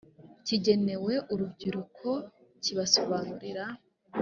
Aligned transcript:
kigenewe 0.45 1.13
urubyiruko 1.33 2.09
kibasobanurira 2.63 3.65